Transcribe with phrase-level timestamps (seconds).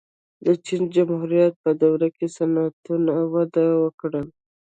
[0.45, 4.21] د چین جمهوریت په دوره کې صنعتونه وده وکړه.